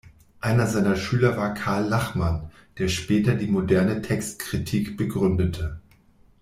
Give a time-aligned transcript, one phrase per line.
[0.39, 5.79] Einer seiner Schüler war Karl Lachmann, der später die moderne Textkritik begründete.